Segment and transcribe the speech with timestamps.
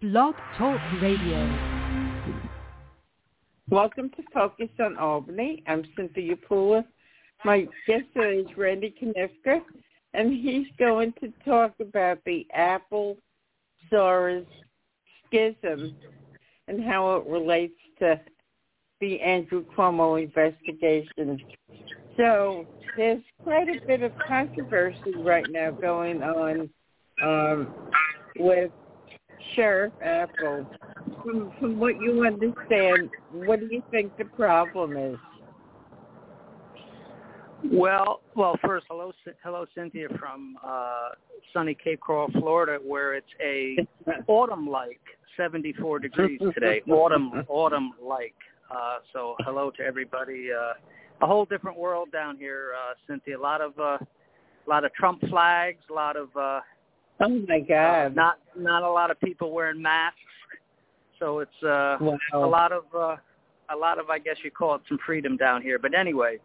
[0.00, 1.98] Blog Talk Radio.
[3.68, 5.62] Welcome to Focus on Albany.
[5.66, 6.84] I'm Cynthia Pula.
[7.44, 9.62] My guest today is Randy Koniowka,
[10.14, 13.16] and he's going to talk about the Apple
[13.90, 14.46] Soares
[15.26, 15.96] schism
[16.68, 18.20] and how it relates to
[19.00, 21.40] the Andrew Cuomo investigation.
[22.16, 22.66] So
[22.96, 26.70] there's quite a bit of controversy right now going on
[27.22, 27.74] um,
[28.38, 28.70] with
[29.54, 30.66] Sheriff Apple.
[31.22, 35.16] From, from what you understand, what do you think the problem is?
[37.70, 41.10] Well, well, first, hello, hello, Cynthia from uh,
[41.52, 43.76] sunny Cape Coral, Florida, where it's a
[44.28, 45.00] autumn-like
[45.36, 46.80] 74 degrees today.
[46.90, 48.34] autumn, autumn-like.
[48.70, 50.48] Uh, so, hello to everybody.
[50.52, 50.72] Uh,
[51.22, 53.36] a whole different world down here, uh, Cynthia.
[53.36, 56.28] A lot of, uh, a lot of Trump flags, a lot of.
[56.34, 56.60] Uh,
[57.24, 58.06] oh my God!
[58.06, 60.18] Uh, not, not a lot of people wearing masks.
[61.18, 62.18] So it's uh, wow.
[62.32, 63.16] a lot of, uh,
[63.68, 65.78] a lot of, I guess you call it some freedom down here.
[65.78, 66.38] But anyway.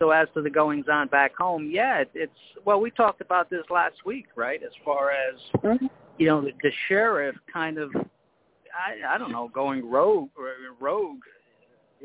[0.00, 2.32] So as to the goings on back home, yeah, it, it's
[2.64, 4.60] well, we talked about this last week, right?
[4.60, 5.86] As far as mm-hmm.
[6.18, 10.48] you know, the, the sheriff kind of, I, I don't know, going rogue, or
[10.80, 11.20] rogue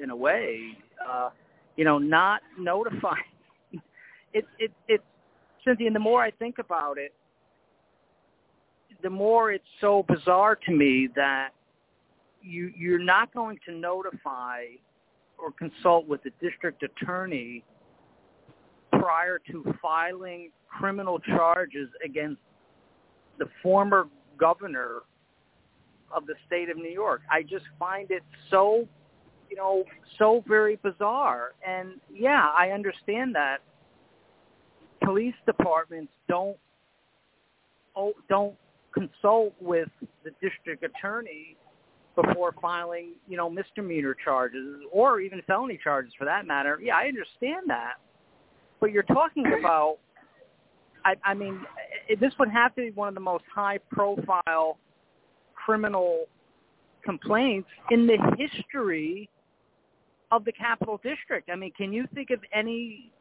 [0.02, 1.30] in a way, uh,
[1.76, 3.24] you know, not notifying.
[4.32, 5.02] It, it, it,
[5.66, 5.88] Cynthia.
[5.88, 7.16] And the more I think about it,
[9.02, 11.50] the more it's so bizarre to me that
[12.42, 14.64] you you're not going to notify
[15.38, 17.64] or consult with the district attorney
[18.92, 22.42] prior to filing criminal charges against
[23.38, 25.00] the former governor
[26.12, 27.22] of the state of New York.
[27.32, 28.88] I just find it so,
[29.50, 29.84] you know,
[30.18, 31.52] so very bizarre.
[31.66, 33.58] And yeah, I understand that
[35.04, 36.58] police departments don't
[37.96, 38.56] oh, don't
[38.94, 39.90] consult with
[40.24, 41.56] the district attorney
[42.16, 46.80] before filing, you know, misdemeanor charges or even felony charges for that matter.
[46.82, 47.94] Yeah, I understand that.
[48.80, 49.98] But you're talking about,
[51.06, 51.62] I, I mean,
[52.20, 54.78] this would have to be one of the most high-profile
[55.54, 56.26] criminal
[57.04, 59.30] complaints in the history
[60.32, 61.50] of the Capital District.
[61.52, 63.12] I mean, can you think of any?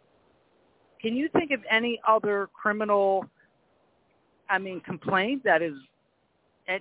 [1.00, 3.26] Can you think of any other criminal?
[4.48, 5.74] I mean, complaint that is,
[6.68, 6.78] uh,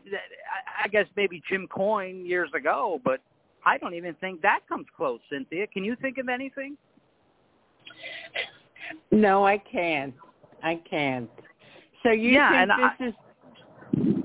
[0.83, 3.21] I guess maybe Jim Coyne years ago, but
[3.65, 5.19] I don't even think that comes close.
[5.29, 6.77] Cynthia, can you think of anything?
[9.11, 10.13] No, I can't.
[10.63, 11.29] I can't.
[12.03, 13.13] So you yeah, think this I, is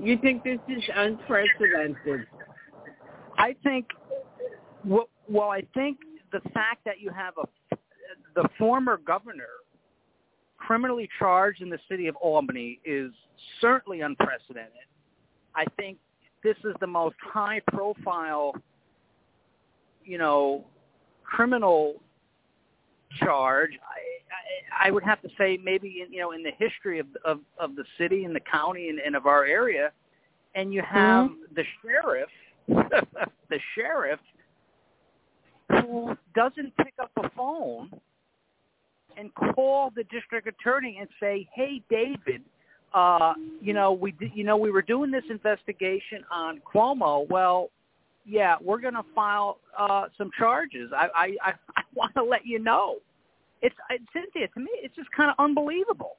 [0.01, 2.27] you think this is unprecedented?
[3.37, 3.87] I think
[4.85, 5.97] well, well, I think
[6.31, 7.75] the fact that you have a
[8.35, 9.49] the former governor
[10.67, 13.11] criminally charged in the city of Albany is
[13.59, 14.87] certainly unprecedented.
[15.55, 15.97] I think
[16.43, 18.53] this is the most high profile
[20.05, 20.65] you know
[21.23, 21.95] criminal
[23.19, 23.71] charge.
[23.81, 27.07] I, I, I would have to say maybe in, you know in the history of
[27.25, 29.91] of, of the city and the county and, and of our area,
[30.55, 31.55] and you have mm-hmm.
[31.55, 32.29] the sheriff,
[33.49, 34.19] the sheriff,
[35.69, 37.89] who doesn't pick up the phone
[39.17, 42.43] and call the district attorney and say, "Hey, David."
[42.93, 47.27] Uh, you know, we did, you know we were doing this investigation on Cuomo.
[47.27, 47.71] Well,
[48.25, 50.91] yeah, we're going to file uh, some charges.
[50.95, 52.97] I, I, I, I want to let you know.
[53.61, 53.75] It's
[54.13, 54.47] Cynthia.
[54.49, 56.17] To me, it's just kind of unbelievable.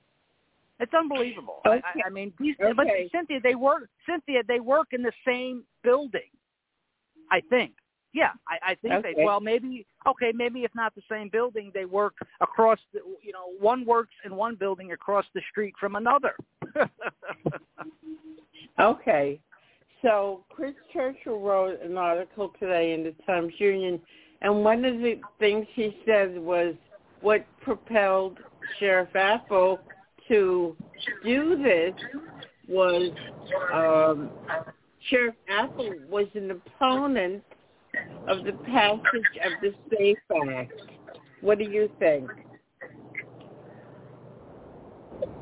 [0.80, 1.60] It's unbelievable.
[1.66, 1.80] Okay.
[1.84, 2.72] I, I mean, these, okay.
[2.72, 3.88] but Cynthia, they work.
[4.08, 6.22] Cynthia, they work in the same building.
[7.30, 7.72] I think.
[8.14, 9.14] Yeah, I, I think okay.
[9.16, 9.24] they.
[9.24, 12.78] Well, maybe okay, maybe if not the same building, they work across.
[12.92, 16.36] The, you know, one works in one building across the street from another.
[18.80, 19.40] okay,
[20.00, 24.00] so Chris Churchill wrote an article today in the Times Union,
[24.42, 26.74] and one of the things he said was
[27.20, 28.38] what propelled
[28.78, 29.80] Sheriff Apple
[30.28, 30.76] to
[31.24, 31.94] do this
[32.68, 33.10] was
[33.72, 34.30] um,
[35.10, 37.42] Sheriff Apple was an opponent
[38.28, 39.02] of the passage
[39.44, 40.18] of the SAFE
[40.50, 40.72] Act.
[41.40, 42.30] What do you think?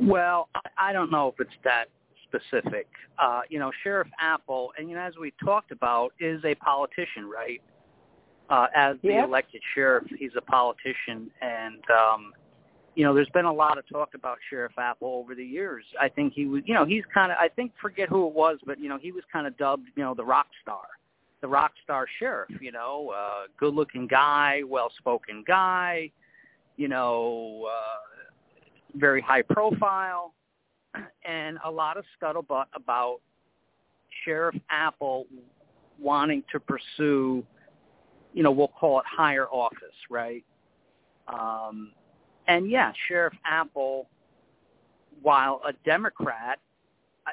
[0.01, 1.87] Well, I don't know if it's that
[2.27, 2.89] specific.
[3.19, 7.29] Uh, you know, Sheriff Apple, and you know, as we talked about, is a politician,
[7.29, 7.61] right?
[8.51, 9.29] Uh, as the yep.
[9.29, 12.33] elected sheriff, he's a politician, and um,
[12.95, 15.85] you know, there's been a lot of talk about Sheriff Apple over the years.
[16.01, 18.59] I think he was, you know, he's kind of, I think, forget who it was,
[18.67, 20.85] but you know, he was kind of dubbed, you know, the rock star,
[21.43, 22.51] the rock star sheriff.
[22.61, 26.11] You know, uh, good-looking guy, well-spoken guy,
[26.77, 28.23] you know, uh,
[28.95, 30.33] very high profile
[31.25, 33.21] and a lot of scuttlebutt about
[34.25, 35.27] Sheriff Apple
[35.99, 37.45] wanting to pursue,
[38.35, 39.79] you know, we'll call it higher office,
[40.11, 40.45] right?
[41.29, 41.93] Um,
[42.49, 44.09] and yeah, Sheriff Apple,
[45.23, 46.59] while a Democrat,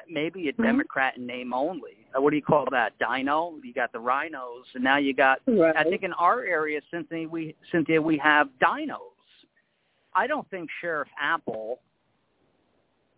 [0.08, 0.62] maybe a mm-hmm.
[0.62, 2.06] Democrat in name only.
[2.16, 2.92] Uh, what do you call that?
[2.98, 3.54] Dino.
[3.62, 5.40] You got the rhinos, and now you got.
[5.46, 5.76] Right.
[5.76, 8.98] I think in our area, Cynthia, we Cynthia, we have dinos.
[10.14, 11.80] I don't think Sheriff Apple.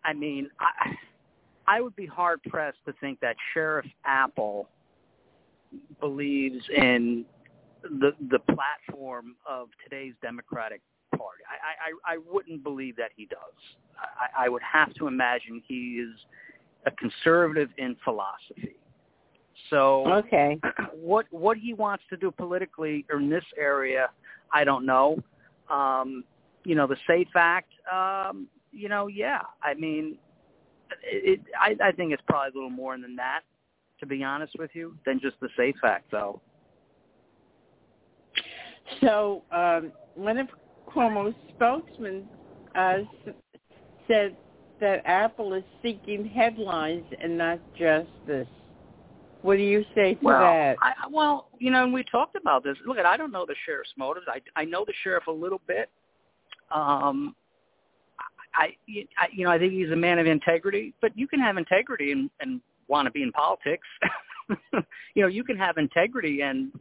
[0.05, 0.95] I mean, I,
[1.67, 4.69] I would be hard pressed to think that Sheriff Apple
[6.01, 7.25] believes in
[7.83, 10.81] the the platform of today's Democratic
[11.13, 11.43] Party.
[11.49, 13.39] I I, I wouldn't believe that he does.
[13.99, 16.19] I, I would have to imagine he is
[16.87, 18.77] a conservative in philosophy.
[19.71, 20.59] So okay,
[20.93, 24.09] what what he wants to do politically in this area,
[24.53, 25.19] I don't know.
[25.71, 26.25] Um,
[26.65, 27.73] you know, the Safe Act.
[27.91, 29.41] Um, you know, yeah.
[29.63, 30.17] I mean,
[31.03, 33.41] it, I, I think it's probably a little more than that,
[34.01, 36.41] to be honest with you, than just the Safe Act, though.
[39.01, 40.49] So um, one of
[40.89, 42.29] Cuomo's spokesmen
[42.75, 42.99] uh,
[44.09, 44.37] said
[44.83, 48.49] that Apple is seeking headlines and not justice.
[49.41, 50.77] What do you say to well, that?
[50.83, 52.77] I, well, you know, and we talked about this.
[52.85, 54.27] Look, I don't know the sheriff's motives.
[54.29, 55.89] I I know the sheriff a little bit.
[56.71, 57.35] Um,
[58.55, 58.77] I,
[59.19, 60.95] I you know, I think he's a man of integrity.
[61.01, 63.87] But you can have integrity and, and want to be in politics.
[65.15, 66.73] you know, you can have integrity and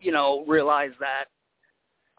[0.00, 1.24] you know realize that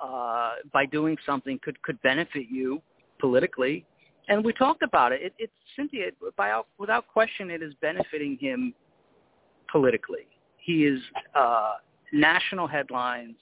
[0.03, 2.81] uh, by doing something could could benefit you
[3.19, 3.85] politically.
[4.27, 5.21] And we talked about it.
[5.21, 8.73] it it's Cynthia, by without question, it is benefiting him
[9.71, 10.27] politically.
[10.57, 10.99] He is
[11.35, 11.73] uh,
[12.11, 13.37] national headlines.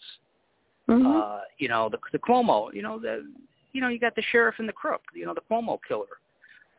[0.90, 1.08] Mm-hmm.
[1.08, 2.74] Uh, you know the the Cuomo.
[2.74, 3.26] You know the
[3.74, 5.02] you know you got the sheriff and the crook.
[5.14, 6.06] You know the Cuomo killer.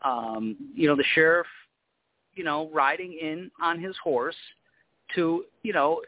[0.03, 1.47] Um, you know the sheriff.
[2.35, 4.37] You know riding in on his horse
[5.15, 6.01] to you know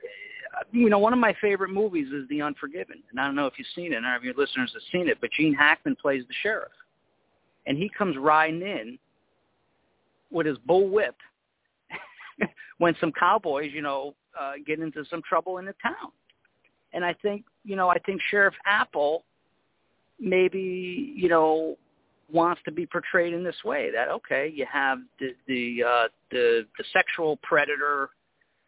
[0.72, 3.54] you know, one of my favorite movies is The Unforgiven, and I don't know if
[3.58, 3.96] you've seen it.
[3.96, 6.72] And none of your listeners have seen it, but Gene Hackman plays the sheriff,
[7.68, 8.98] and he comes riding in
[10.32, 11.14] with his bull whip
[12.78, 16.10] when some cowboys, you know, uh, get into some trouble in the town.
[16.92, 19.24] And I think, you know, I think Sheriff Apple
[20.18, 21.76] maybe, you know,
[22.32, 26.66] wants to be portrayed in this way that okay, you have the the uh, the
[26.76, 28.10] the sexual predator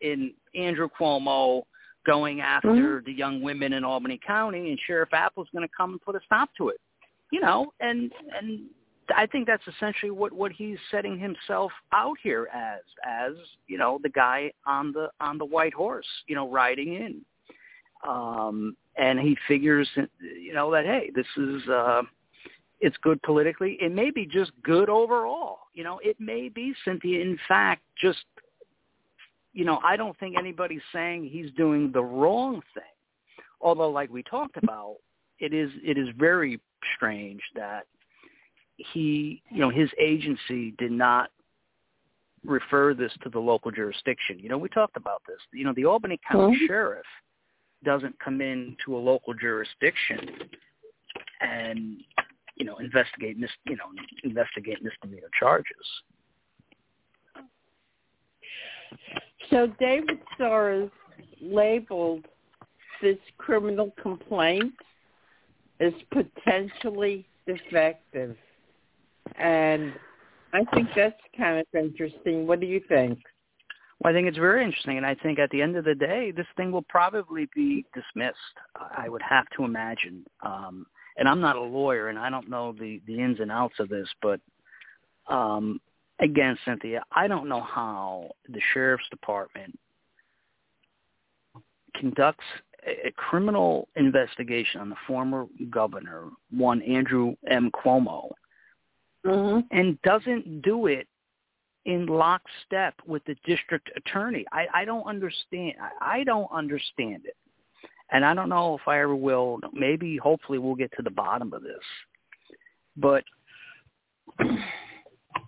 [0.01, 1.63] in Andrew Cuomo
[2.07, 3.05] going after mm-hmm.
[3.05, 6.21] the young women in Albany County, and Sheriff Apple's going to come and put a
[6.25, 6.81] stop to it.
[7.31, 8.61] You know, and and
[9.17, 13.33] I think that's essentially what what he's setting himself out here as as
[13.67, 17.21] you know the guy on the on the white horse, you know, riding in.
[18.09, 19.89] Um, and he figures,
[20.21, 22.03] you know, that hey, this is uh,
[22.81, 23.77] it's good politically.
[23.81, 25.59] It may be just good overall.
[25.75, 28.25] You know, it may be Cynthia, in fact, just
[29.53, 32.85] you know, I don't think anybody's saying he's doing the wrong thing.
[33.61, 34.97] Although, like we talked about,
[35.39, 36.61] it is it is very
[36.97, 37.87] strange that
[38.93, 41.31] he, you know, his agency did not
[42.45, 44.39] refer this to the local jurisdiction.
[44.39, 45.39] You know, we talked about this.
[45.53, 46.67] You know, the Albany County mm-hmm.
[46.67, 47.07] Sheriff
[47.85, 50.29] doesn't come in to a local jurisdiction
[51.41, 51.97] and
[52.57, 53.87] you know investigate mis you know
[54.23, 55.75] investigate misdemeanor charges.
[59.49, 60.91] So David Soares
[61.41, 62.27] labeled
[63.01, 64.75] this criminal complaint
[65.81, 68.37] as potentially defective.
[69.37, 69.93] And
[70.53, 72.47] I think that's kind of interesting.
[72.47, 73.19] What do you think?
[74.01, 76.31] Well, I think it's very interesting, and I think at the end of the day,
[76.31, 78.39] this thing will probably be dismissed.
[78.97, 80.25] I would have to imagine.
[80.43, 80.87] Um,
[81.19, 83.89] and I'm not a lawyer, and I don't know the the ins and outs of
[83.91, 84.41] this, but
[85.27, 85.81] um,
[86.19, 89.79] again, Cynthia, I don't know how the sheriff's department
[91.95, 92.45] conducts
[92.87, 97.71] a criminal investigation on the former governor, one Andrew M.
[97.73, 98.31] Cuomo,
[99.27, 99.61] mm-hmm.
[99.71, 101.07] and doesn't do it
[101.87, 104.45] in lockstep with the district attorney.
[104.53, 105.75] I, I don't understand.
[105.81, 107.37] I, I don't understand it,
[108.13, 109.61] and I don't know if I ever will.
[109.73, 111.75] Maybe, hopefully, we'll get to the bottom of this.
[112.97, 113.25] But
[114.41, 114.53] I,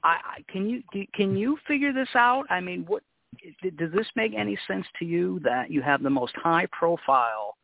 [0.04, 0.82] I can you
[1.14, 2.44] can you figure this out?
[2.50, 3.02] I mean, what
[3.76, 7.56] does this make any sense to you that you have the most high profile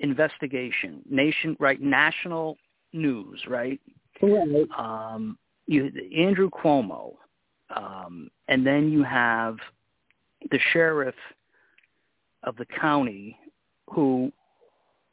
[0.00, 2.56] investigation, nation right, national
[2.92, 3.80] news, right?
[4.22, 4.68] Right.
[4.78, 7.14] Um, you Andrew Cuomo,
[7.74, 9.56] um, and then you have
[10.50, 11.14] the sheriff
[12.44, 13.38] of the county
[13.90, 14.32] who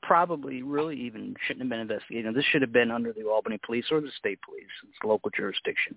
[0.02, 2.34] probably really even shouldn't have been investigated.
[2.34, 4.66] This should have been under the Albany police or the state police.
[4.88, 5.96] It's local jurisdiction.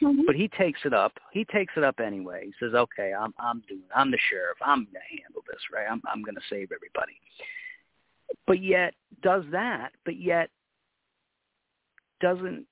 [0.00, 0.26] Mhm.
[0.26, 1.12] but he takes it up.
[1.30, 2.46] He takes it up anyway.
[2.46, 3.82] He says, "Okay, I'm I'm doing.
[3.94, 4.58] I'm the sheriff.
[4.60, 5.86] I'm going to handle this, right?
[5.88, 7.20] I'm I'm going to save everybody."
[8.46, 10.50] But yet does that, but yet
[12.22, 12.64] doesn't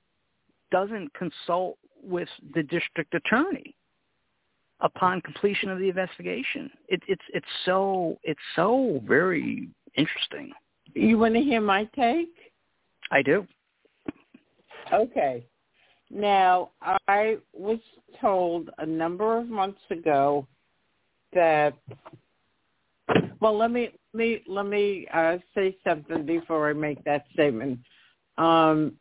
[0.71, 3.75] doesn't consult with the district attorney
[4.81, 6.71] upon completion of the investigation.
[6.89, 10.53] It, it's it's so it's so very interesting.
[10.95, 12.35] You want to hear my take?
[13.11, 13.47] I do.
[14.93, 15.45] Okay.
[16.11, 16.71] Now,
[17.07, 17.79] I was
[18.21, 20.47] told a number of months ago
[21.33, 21.75] that
[23.41, 27.79] well, let me let me let me uh, say something before I make that statement.
[28.39, 28.95] Um,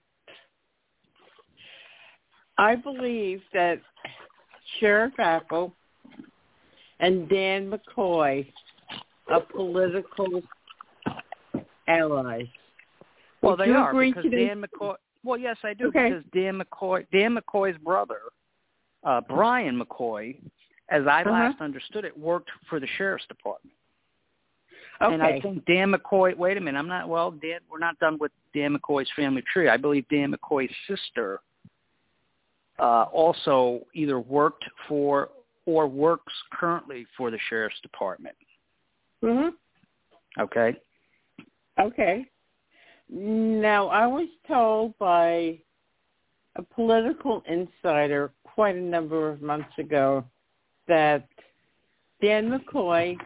[2.60, 3.80] I believe that
[4.80, 5.74] Sheriff Apple
[7.00, 8.52] and Dan McCoy
[9.30, 10.42] are political
[11.88, 12.48] allies.
[13.42, 14.26] Well, Would they are because?
[14.26, 14.96] Dan McCoy.
[15.24, 16.10] Well, yes, I do Okay.
[16.10, 18.20] because Dan McCoy, Dan McCoy's brother,
[19.06, 20.38] uh, Brian McCoy,
[20.90, 21.32] as I Uh-huh.
[21.32, 23.76] last understood it, worked for the sheriff's department.
[25.00, 25.14] Okay.
[25.14, 26.36] And I think Dan McCoy.
[26.36, 27.08] Wait a minute, I'm not.
[27.08, 29.70] Well, Dan, we're not done with Dan McCoy's family tree.
[29.70, 31.40] I believe Dan McCoy's sister
[32.80, 35.30] uh, also either worked for
[35.66, 38.36] or works currently for the sheriff's department.
[39.22, 39.50] hmm
[40.40, 40.76] Okay.
[41.80, 42.26] Okay.
[43.10, 45.60] Now, I was told by
[46.56, 50.24] a political insider quite a number of months ago
[50.88, 51.28] that
[52.22, 53.18] Dan McCoy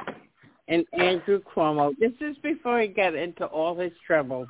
[0.67, 4.47] and Andrew Cuomo, this is before he got into all his trouble,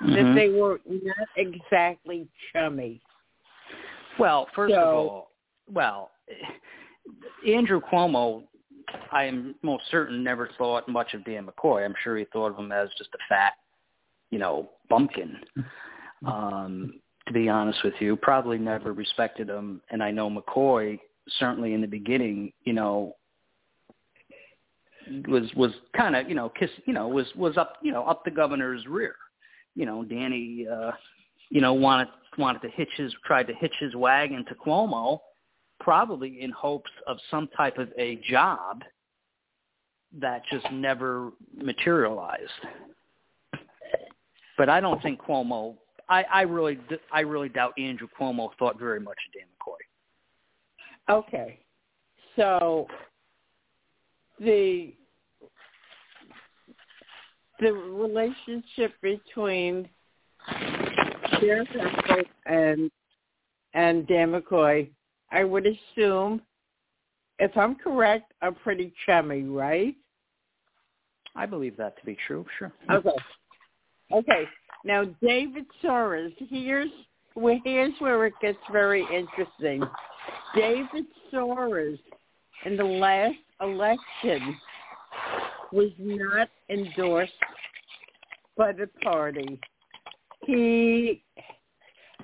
[0.00, 0.34] that Mhm.
[0.34, 3.00] they were not exactly chummy.
[4.18, 5.30] Well, first of all,
[5.72, 6.10] well,
[7.46, 8.44] Andrew Cuomo,
[9.12, 11.84] I am most certain never thought much of Dan McCoy.
[11.84, 13.54] I'm sure he thought of him as just a fat,
[14.30, 15.38] you know, bumpkin.
[16.26, 19.80] Um, to be honest with you, probably never respected him.
[19.90, 20.98] And I know McCoy
[21.38, 23.14] certainly in the beginning, you know,
[25.28, 28.24] was was kind of you know kiss you know was was up you know up
[28.24, 29.14] the governor's rear.
[29.74, 30.92] You know, Danny, uh,
[31.50, 32.08] you know wanted
[32.38, 35.20] wanted to hitch his tried to hitch his wagon to Cuomo,
[35.80, 38.82] probably in hopes of some type of a job
[40.20, 42.50] that just never materialized.
[44.56, 45.76] But I don't think Cuomo.
[46.08, 46.78] I, I really,
[47.10, 51.16] I really doubt Andrew Cuomo thought very much of Dan McCoy.
[51.16, 51.58] Okay.
[52.36, 52.86] So
[54.38, 54.94] the
[57.60, 59.88] the relationship between
[62.46, 62.90] And
[63.74, 64.88] and Dan McCoy,
[65.32, 66.40] I would assume,
[67.38, 69.96] if I'm correct, are pretty chummy, right?
[71.34, 72.46] I believe that to be true.
[72.58, 72.72] Sure.
[72.90, 73.10] Okay.
[74.12, 74.44] Okay.
[74.84, 76.90] Now, David Soares, here's
[77.34, 79.82] where here's where it gets very interesting.
[80.54, 81.98] David Soares,
[82.64, 84.56] in the last election,
[85.72, 87.32] was not endorsed
[88.56, 89.58] by the party.
[90.46, 91.22] He,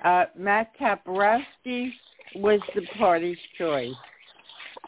[0.03, 1.91] uh, Matt Toporowski,
[2.35, 3.93] was the party's choice.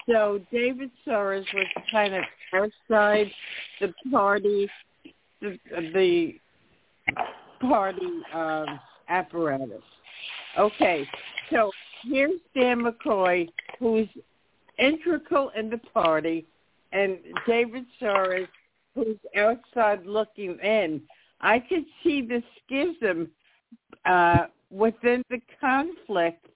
[0.09, 2.23] So David Soares was kind of
[2.53, 3.27] outside
[3.79, 4.69] the party,
[5.41, 5.57] the,
[5.93, 6.35] the
[7.61, 9.81] party um, apparatus.
[10.57, 11.07] Okay,
[11.49, 11.71] so
[12.03, 13.49] here's Dan McCoy,
[13.79, 14.07] who's
[14.77, 16.45] integral in the party,
[16.91, 18.47] and David Soares,
[18.93, 21.01] who's outside looking in.
[21.43, 23.29] I could see the schism
[24.05, 26.47] uh, within the conflict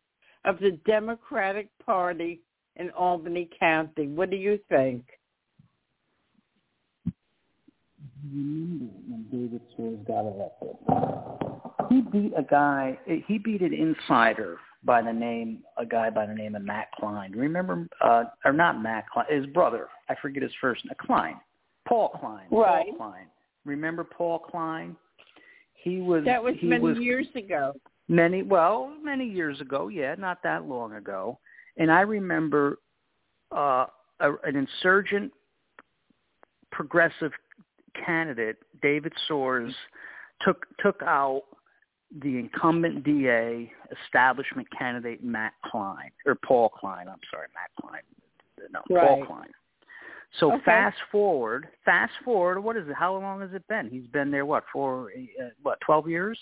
[0.46, 2.40] of the Democratic Party
[2.78, 4.08] in Albany County.
[4.08, 5.04] What do you think?
[8.30, 10.76] when David Soares got elected.
[11.90, 12.98] He beat a guy.
[13.28, 17.32] He beat an insider by the name, a guy by the name of Matt Clyne.
[17.32, 19.88] Remember, uh, or not Matt Clyne, his brother.
[20.10, 20.96] I forget his first name.
[21.00, 21.40] Clyne,
[21.88, 22.48] Paul Clyne.
[22.52, 22.88] Right.
[22.98, 23.28] Paul Clyne.
[23.68, 24.96] Remember Paul Clyne?
[25.74, 26.24] He was.
[26.26, 27.74] That was many was, years ago.
[28.08, 29.90] Many, well, many years ago.
[29.90, 31.40] Yeah, not that long ago.
[31.76, 32.80] And I remember
[33.56, 33.86] uh,
[34.22, 35.32] a, an insurgent
[36.72, 37.32] progressive
[38.06, 39.74] candidate, David Soares,
[40.42, 41.44] took took out
[42.22, 43.72] the incumbent DA
[44.06, 47.08] establishment candidate Matt Clyne or Paul Clyne.
[47.10, 48.02] I'm sorry, Matt Clyne.
[48.72, 49.28] No, Paul Right.
[49.28, 49.54] Clyne.
[50.34, 50.64] So Okay.
[50.66, 52.60] fast forward, fast forward.
[52.60, 52.94] What is it?
[52.94, 53.90] How long has it been?
[53.90, 55.12] He's been there what for?
[55.12, 56.40] Uh, what twelve years?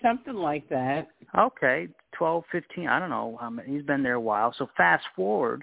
[0.00, 1.08] Something like that.
[1.36, 2.86] Okay, twelve, fifteen.
[2.86, 3.68] I don't know many.
[3.68, 4.54] He's been there a while.
[4.56, 5.62] So fast forward,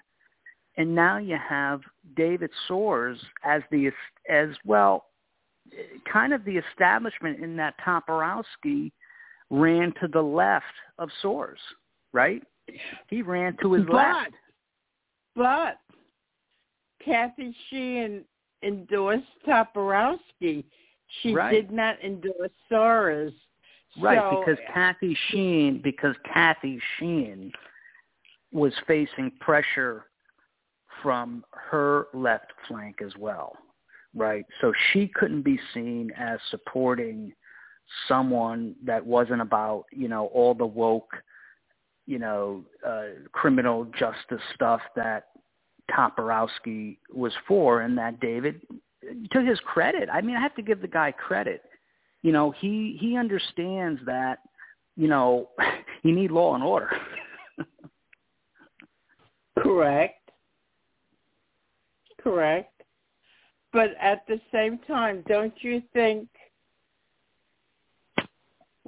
[0.76, 1.82] and now you have
[2.16, 3.92] David Soares as the
[4.30, 5.06] as well,
[6.12, 8.92] kind of the establishment in that Toporowski
[9.50, 10.66] ran to the left
[11.00, 11.56] of Soares,
[12.12, 12.44] right?
[13.10, 14.34] He ran to his but, left.
[15.36, 15.80] But
[17.04, 18.26] Kathy Sheehan
[18.64, 20.64] endorsed Toporowski.
[21.22, 21.52] She Right.
[21.52, 23.34] did not endorse Soares.
[24.00, 27.52] Right, So- because Kathy Sheehan, because Kathy Sheehan
[28.52, 30.06] was facing pressure
[31.02, 33.58] from her left flank as well,
[34.14, 34.46] right?
[34.62, 37.34] So she couldn't be seen as supporting
[38.08, 41.24] someone that wasn't about, you know, all the woke,
[42.06, 45.30] you know, uh, criminal justice stuff that
[45.92, 48.62] Toporowski was for, and that David,
[49.32, 51.64] to his credit, I mean, I have to give the guy credit
[52.24, 54.40] you know he he understands that
[54.96, 55.50] you know
[56.04, 56.90] you need law and order
[59.58, 60.30] Correct.
[62.22, 62.84] Correct.
[63.74, 66.28] But at the same time, don't you think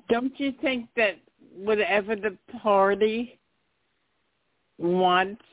[0.10, 1.20] don't you think that
[1.56, 3.40] whatever the party
[4.78, 5.44] wants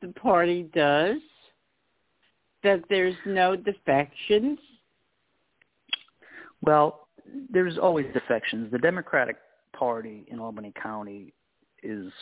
[0.00, 1.18] the party does
[2.62, 4.58] that there's no defections?
[6.62, 7.08] well
[7.48, 8.70] there's always defections.
[8.72, 9.36] The democratic
[9.72, 11.32] party in albany county
[11.82, 12.12] is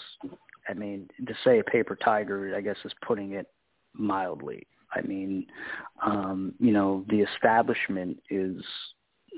[0.69, 3.47] i mean to say a paper tiger i guess is putting it
[3.95, 4.67] mildly.
[4.95, 5.47] I mean
[6.05, 8.63] um you know the establishment is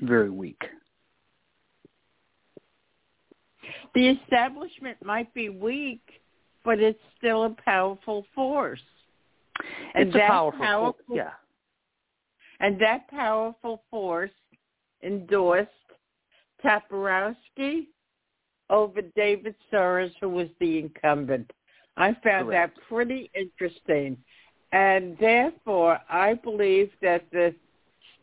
[0.02, 0.62] very weak.
[3.94, 6.19] The establishment might be weak,
[6.64, 8.80] but it's still a powerful force.
[9.94, 11.30] And it's a that powerful, powerful yeah
[12.60, 14.30] And that powerful force
[15.02, 15.70] endorsed
[16.64, 17.86] Toporowski
[18.68, 21.50] over David Soares, who was the incumbent.
[21.96, 22.76] I found Correct.
[22.76, 24.16] that pretty interesting.
[24.72, 27.54] And therefore, I believe that the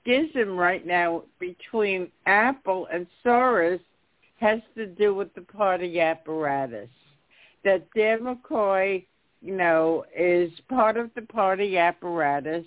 [0.02, 3.82] schism right now between Apple and Soares
[4.40, 6.90] has to do with the party apparatus.
[7.64, 9.06] That Dan McCoy,
[9.42, 12.66] you know, is part of the party apparatus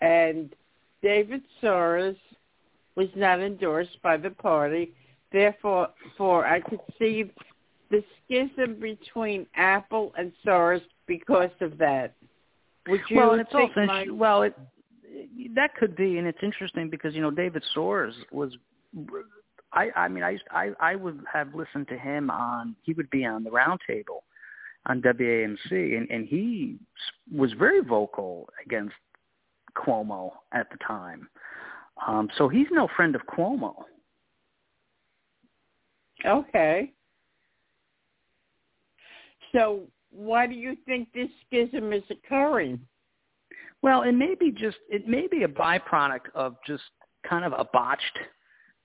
[0.00, 0.54] and
[1.02, 2.16] David Soares
[2.94, 4.92] was not endorsed by the party.
[5.32, 7.30] Therefore, for I could see
[7.90, 12.14] the schism between Apple and Soares because of that.
[12.88, 14.54] Would you well, it's think also my, well, it
[15.54, 18.56] that could be, and it's interesting because you know David Soares was.
[19.72, 23.10] I I mean I used I I would have listened to him on he would
[23.10, 24.22] be on the roundtable
[24.86, 26.78] on WAMC and and he
[27.32, 28.94] was very vocal against
[29.76, 31.28] Cuomo at the time.
[32.06, 33.74] Um so he's no friend of Cuomo.
[36.24, 36.92] okay?
[39.52, 42.80] So why do you think this schism is occurring?
[43.82, 46.82] Well, it may be just it may be a byproduct of just
[47.28, 48.18] kind of a botched.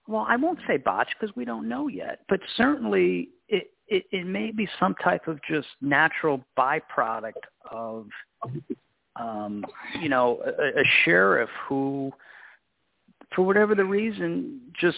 [0.08, 4.26] Well, I won't say botched because we don't know yet, but certainly it, it it
[4.26, 7.34] may be some type of just natural byproduct
[7.72, 8.08] of,
[9.16, 9.64] um,
[10.02, 12.12] you know, a, a sheriff who,
[13.34, 14.98] for whatever the reason, just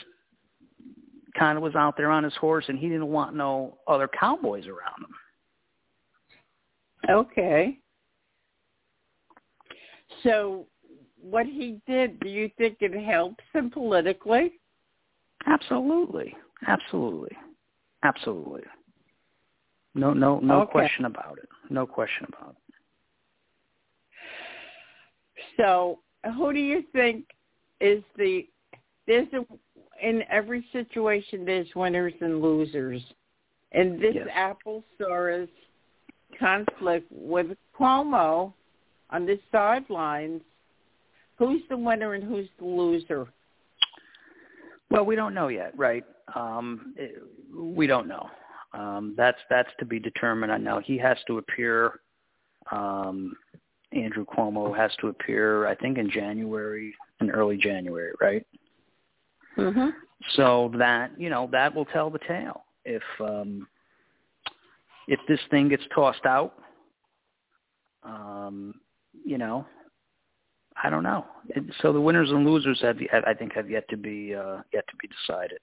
[1.38, 4.66] kind of was out there on his horse and he didn't want no other cowboys
[4.66, 5.16] around him.
[7.10, 7.78] Okay.
[10.24, 10.66] So
[11.22, 14.54] what he did, do you think it helps him politically?
[15.46, 16.36] Absolutely,
[16.68, 17.36] absolutely,
[18.04, 18.64] absolutely.
[19.94, 20.72] No, no, no Okay.
[20.72, 21.48] question about it.
[21.70, 22.74] No question about it.
[25.58, 26.00] So
[26.38, 27.26] who do you think
[27.80, 28.48] is the
[29.08, 29.46] there's a
[30.02, 33.02] in every situation there's winners and losers.
[33.72, 34.28] In this Yes.
[34.34, 35.50] Apple Soares
[36.38, 38.54] conflict with Cuomo
[39.10, 40.42] on the sidelines,
[41.38, 43.28] who's the winner and who's the loser?
[44.90, 46.04] Well, we don't know yet, right?
[46.36, 47.22] Um, it,
[47.56, 48.30] we don't know.
[48.74, 50.52] Um, that's that's to be determined.
[50.52, 52.00] I know he has to appear.
[52.72, 53.36] Um,
[53.92, 58.46] Andrew Cuomo has to appear, I think, in January, in early January, right?
[59.58, 59.94] Mhm.
[60.32, 62.66] So that you know that will tell the tale.
[62.84, 63.68] If um,
[65.08, 66.56] if this thing gets tossed out,
[68.04, 68.74] um,
[69.24, 69.66] you know,
[70.86, 71.26] I don't know.
[71.82, 74.96] So the winners and losers have, I think, have yet to be uh, yet to
[75.02, 75.58] be decided.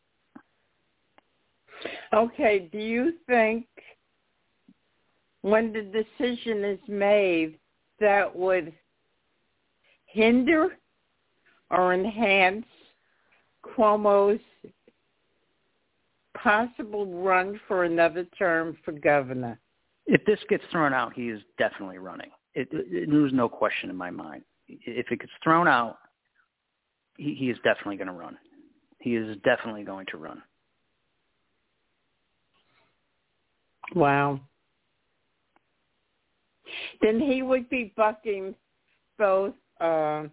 [2.12, 3.66] Okay, do you think
[5.42, 7.56] when the decision is made
[8.00, 8.72] that would
[10.06, 10.70] hinder
[11.70, 12.66] or enhance
[13.64, 14.40] Cuomo's
[16.35, 19.61] possible run for another term for governor?
[20.06, 22.30] If this gets thrown out, he is definitely running.
[22.54, 24.42] It, it, there's no question in my mind.
[24.87, 25.98] If it gets thrown out,
[27.16, 28.37] he, he is definitely going to run.
[29.00, 30.42] He is definitely going to run.
[33.94, 34.40] Wow.
[37.00, 38.54] Then he would be bucking
[39.18, 40.24] both uh,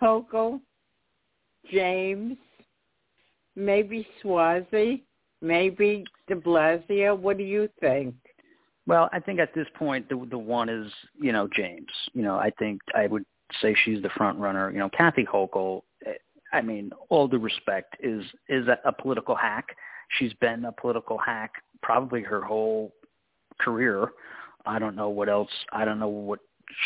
[0.00, 0.60] Hochul,
[1.72, 2.36] James,
[3.56, 5.02] maybe Suozzi,
[5.40, 7.18] maybe De Blasio.
[7.18, 8.14] What do you think?
[8.86, 11.88] Well, I think at this point the the one is you know James.
[12.12, 13.24] You know, I think I would
[13.60, 14.70] say she's the front runner.
[14.70, 15.82] You know, Kathy Hochul.
[16.52, 19.76] I mean, all due respect, is is a, political hack.
[20.18, 22.94] She's been a political hack probably her whole
[23.60, 24.12] career.
[24.64, 25.50] I don't know what else.
[25.72, 26.38] I don't know what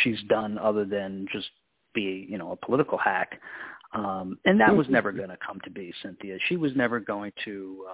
[0.03, 1.49] she's done other than just
[1.95, 3.41] be you know a political hack.
[3.93, 6.37] Um, and that was never going to come to be, Cynthia.
[6.49, 7.87] She was never going to,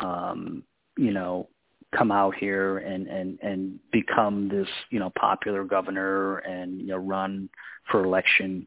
[0.00, 0.62] um, um,
[0.96, 1.48] you know,
[1.96, 6.96] come out here and and and become this you know popular governor and you know
[6.96, 7.48] run
[7.90, 8.66] for election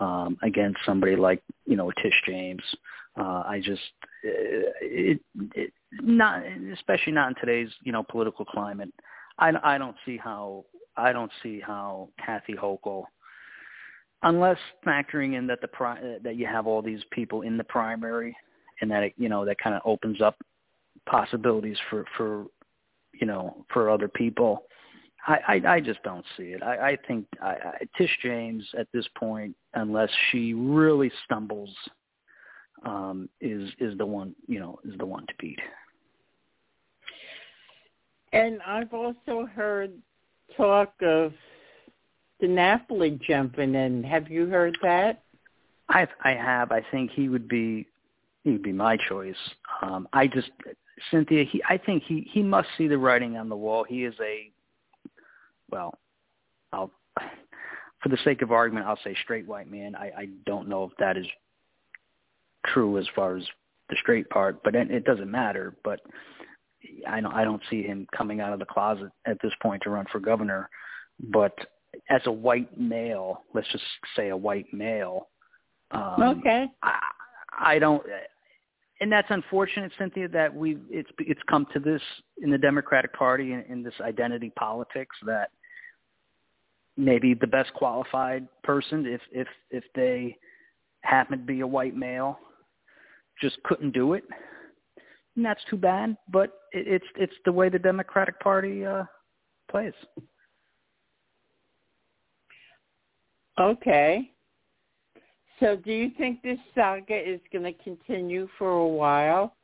[0.00, 2.62] um against somebody like you know Tish James.
[3.18, 3.82] Uh I just
[4.24, 5.20] uh, it,
[5.54, 8.92] it not especially not in today's you know political climate.
[9.38, 10.64] I I don't see how
[10.96, 13.04] I don't see how Kathy Hochul
[14.24, 18.36] unless factoring in that the pri- that you have all these people in the primary
[18.80, 20.36] and that it, you know that kind of opens up
[21.06, 22.46] possibilities for for
[23.20, 24.64] you know, for other people.
[25.26, 26.62] I, I, I just don't see it.
[26.62, 31.74] I, I think I, I, Tish James at this point, unless she really stumbles,
[32.84, 35.58] um, is is the one you know is the one to beat.
[38.32, 39.92] And I've also heard
[40.56, 41.32] talk of
[42.42, 44.02] DiNapoli jumping in.
[44.02, 45.22] Have you heard that?
[45.88, 46.72] I I have.
[46.72, 47.86] I think he would be
[48.42, 49.36] he would be my choice.
[49.82, 50.50] Um, I just
[51.10, 53.84] Cynthia, he I think he he must see the writing on the wall.
[53.84, 54.50] He is a
[55.70, 55.98] well,
[56.72, 56.90] I'll
[58.02, 59.94] for the sake of argument, I'll say straight white man.
[59.96, 61.26] I I don't know if that is
[62.66, 63.44] true as far as
[63.90, 65.74] the straight part, but it, it doesn't matter.
[65.84, 66.00] But
[67.08, 69.90] I don't I don't see him coming out of the closet at this point to
[69.90, 70.68] run for governor.
[71.20, 71.54] But
[72.10, 73.84] as a white male, let's just
[74.16, 75.28] say a white male.
[75.90, 76.66] Um, okay.
[76.82, 76.98] I,
[77.58, 78.04] I don't
[79.04, 82.00] and that's unfortunate, Cynthia, that we it's it's come to this
[82.40, 85.50] in the Democratic Party in, in this identity politics that
[86.96, 90.38] maybe the best qualified person, if if if they
[91.02, 92.38] happen to be a white male,
[93.42, 94.24] just couldn't do it.
[95.36, 99.04] And that's too bad, but it, it's it's the way the Democratic Party uh,
[99.70, 99.92] plays.
[103.60, 104.30] Okay.
[105.60, 109.54] So do you think this saga is going to continue for a while?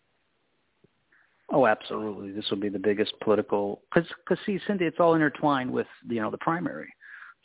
[1.52, 2.30] Oh, absolutely.
[2.30, 6.20] This will be the biggest political because because see, Cindy, it's all intertwined with you
[6.20, 6.92] know the primary.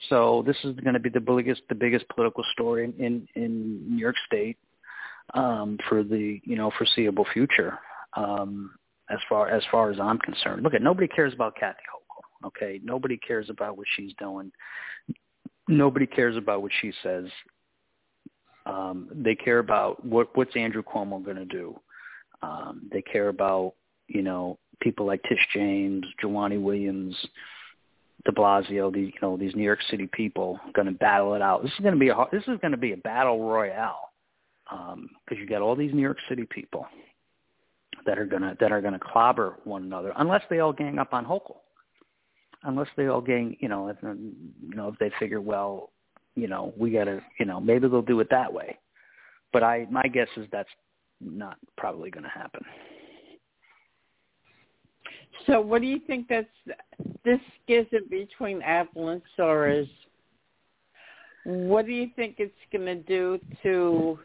[0.10, 3.98] So this is going to be the biggest the biggest political story in in New
[3.98, 4.58] York State
[5.34, 7.80] um, for the you know foreseeable future.
[8.16, 8.72] Um,
[9.10, 12.48] as far as far as I'm concerned, look at nobody cares about Kathy Hochul.
[12.48, 14.52] Okay, nobody cares about what she's doing.
[15.68, 17.26] Nobody cares about what she says.
[18.66, 21.80] Um, they care about what what's Andrew Cuomo going to do.
[22.42, 23.74] Um, they care about
[24.08, 27.16] you know people like Tish James, Jumaane Williams,
[28.26, 28.94] De Blasio.
[28.94, 31.64] These you know these New York City people going to battle it out.
[31.64, 34.12] This is going to be a this is going to be a battle royale
[34.66, 36.88] because um, you got all these New York City people
[38.06, 41.26] that are gonna that are gonna clobber one another unless they all gang up on
[41.26, 41.58] Hochul.
[42.64, 45.92] Unless they all gang, you know, if, you know, if they figure, well,
[46.36, 48.78] you know, we got to, you know, maybe they'll do it that way.
[49.54, 50.70] But I, my guess is that's
[51.22, 52.64] not probably going to happen.
[55.48, 56.48] So, what do you think that's
[57.24, 59.90] this schism between Apple and Soares?
[61.46, 64.20] What do you think it's going to do to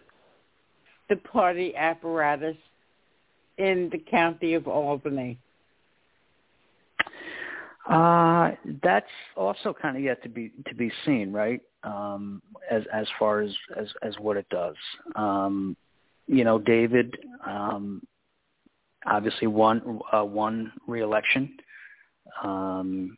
[1.09, 2.57] the party apparatus
[3.59, 5.39] in the county of Albany?
[7.89, 11.61] Uh, that's also kind of yet to be to be seen, right?
[11.83, 14.77] Um, as as far as as as what it does.
[15.17, 15.77] Um,
[16.27, 17.17] you know, David
[17.47, 18.03] um,
[19.07, 21.57] obviously won uh, won re-election.
[22.43, 23.17] Um,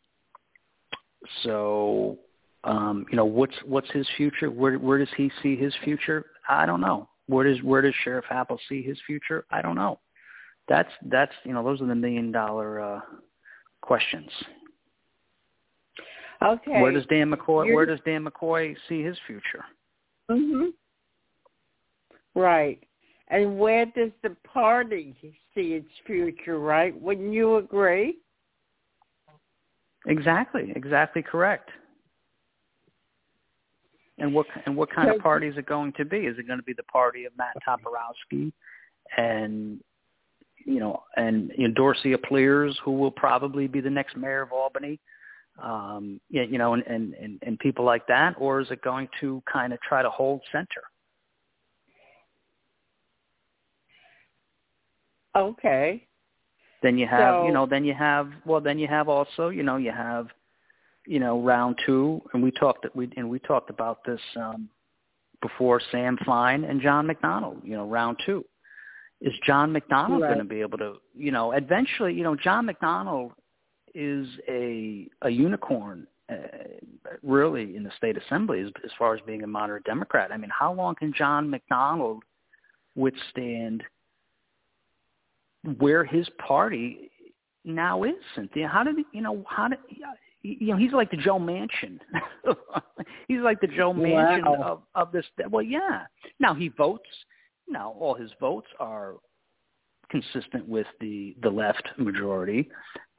[1.42, 2.18] so,
[2.64, 4.50] um, you know, what's what's his future?
[4.50, 6.26] Where where does he see his future?
[6.48, 7.08] I don't know.
[7.26, 9.44] Where does where does Sheriff Apple see his future?
[9.50, 9.98] I don't know.
[10.68, 13.00] That's that's you know those are the million dollar uh,
[13.80, 14.30] questions.
[16.42, 16.80] Okay.
[16.80, 17.76] Where does Dan McCoy You're...
[17.76, 19.64] Where does Dan McCoy see his future?
[20.30, 20.72] Mhm.
[22.34, 22.82] Right.
[23.28, 25.14] And where does the party
[25.54, 26.58] see its future?
[26.58, 26.98] Right?
[27.00, 28.18] Wouldn't you agree?
[30.06, 30.72] Exactly.
[30.74, 31.70] Exactly correct.
[34.18, 36.18] And what and what kind so, of party is it going to be?
[36.18, 38.52] Is it going to be the party of Matt Toporowski
[39.16, 39.80] and
[40.64, 44.52] you know, and you know, Dorcey Applyrs, who will probably be the next mayor of
[44.52, 45.00] Albany,
[45.60, 49.42] um, you know, and, and, and, and people like that, or is it going to
[49.52, 50.82] kind of try to hold center?
[55.36, 56.06] Okay.
[56.82, 59.62] Then you have, so, you know, then you have, well, then you have also, you
[59.62, 60.26] know, you have,
[61.06, 64.68] you know, round two, and we talked, that we and we talked about this um,
[65.40, 65.80] before.
[65.90, 68.44] Sam Fein and John McDonald, you know, round two.
[69.20, 70.28] Is John McDonald right.
[70.28, 73.32] going to be able to, you know, eventually, you know, John McDonald
[73.94, 76.36] is a a unicorn, uh,
[77.22, 80.30] really, in the state assembly as, as far as being a moderate Democrat.
[80.32, 82.22] I mean, how long can John McDonald
[82.94, 83.82] withstand
[85.78, 87.10] where his party
[87.64, 88.68] now is, Cynthia?
[88.68, 89.44] How did you know?
[89.48, 90.76] How did you know?
[90.76, 92.00] He's like the Joe Manchin.
[93.28, 94.82] he's like the Joe Manchin wow.
[94.94, 95.24] of of this.
[95.50, 96.06] Well, yeah.
[96.40, 97.08] Now he votes.
[97.68, 99.14] Now all his votes are
[100.12, 102.68] consistent with the the left majority,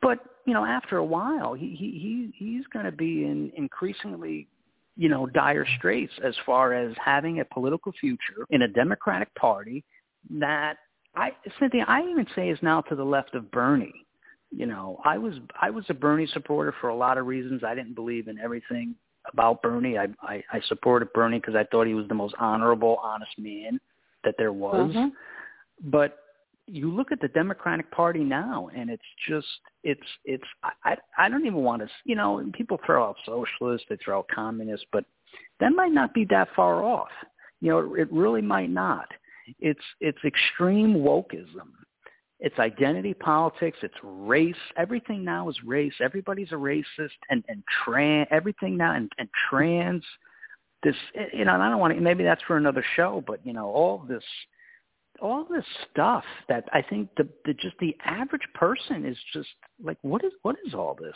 [0.02, 4.48] but you know after a while he he he he's going to be in increasingly
[4.96, 9.84] you know dire straits as far as having a political future in a Democratic Party
[10.30, 10.78] that
[11.16, 14.06] I Cynthia, I even say is now to the left of Bernie.
[14.52, 17.64] You know, I was I was a Bernie supporter for a lot of reasons.
[17.64, 18.96] I didn't believe in everything
[19.32, 19.98] about Bernie.
[19.98, 23.80] I I, I supported Bernie because I thought he was the most honorable, honest man
[24.24, 24.92] that there was.
[24.96, 25.10] Uh-huh.
[25.82, 26.18] But
[26.68, 29.48] you look at the Democratic Party now, and it's just
[29.84, 30.44] it's it's
[30.84, 34.28] I I don't even want to you know people throw out socialists, they throw out
[34.34, 35.06] communists, but
[35.60, 37.10] that might not be that far off.
[37.62, 39.08] You know, it really might not.
[39.60, 41.72] It's it's extreme wokeism.
[42.40, 43.78] It's identity politics.
[43.84, 44.56] It's race.
[44.76, 45.94] Everything now is race.
[46.02, 48.28] Everybody's a racist and and trans.
[48.32, 50.04] Everything now and, and trans.
[50.84, 50.96] This
[51.34, 51.54] you know.
[51.54, 52.02] And I don't want to.
[52.02, 53.24] Maybe that's for another show.
[53.26, 54.24] But you know, all this
[55.24, 59.50] all this stuff that I think the, the just the average person is just
[59.82, 61.16] like, what is what is all this?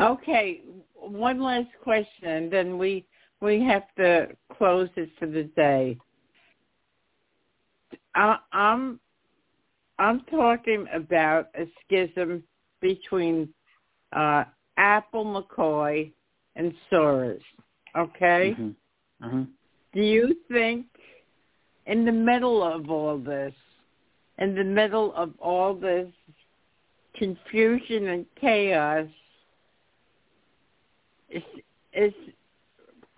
[0.00, 0.62] Okay,
[0.94, 3.04] one last question, then we
[3.40, 5.98] we have to close it for the day.
[8.14, 9.00] I, I'm
[9.98, 12.42] I'm talking about a schism
[12.80, 13.48] between
[14.14, 14.44] uh,
[14.76, 16.12] Apple McCoy
[16.56, 17.40] and Soares.
[17.96, 18.56] Okay.
[18.58, 19.26] Mm-hmm.
[19.26, 19.42] Mm-hmm.
[19.94, 20.86] Do you think,
[21.86, 23.54] in the middle of all this,
[24.38, 26.08] in the middle of all this
[27.16, 29.06] confusion and chaos,
[31.30, 31.42] is,
[31.92, 32.12] is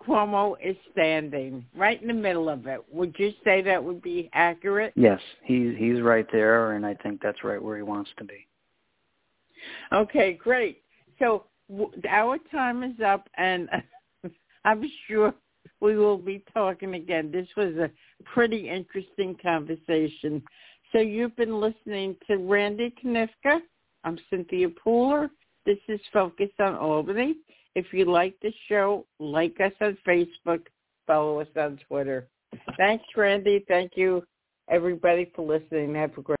[0.05, 2.81] Cuomo is standing right in the middle of it.
[2.91, 4.93] Would you say that would be accurate?
[4.95, 8.45] Yes, he's he's right there, and I think that's right where he wants to be.
[9.91, 10.81] Okay, great.
[11.19, 13.69] So w- our time is up, and
[14.65, 15.33] I'm sure
[15.81, 17.31] we will be talking again.
[17.31, 17.89] This was a
[18.23, 20.41] pretty interesting conversation.
[20.91, 23.59] So you've been listening to Randy Koniowka.
[24.03, 25.29] I'm Cynthia Pooler.
[25.65, 27.35] This is Focus on Albany.
[27.75, 30.61] If you like the show, like us on Facebook,
[31.07, 32.27] follow us on Twitter.
[32.77, 33.65] Thanks, Randy.
[33.67, 34.23] Thank you,
[34.69, 35.95] everybody, for listening.
[35.95, 36.34] Have a great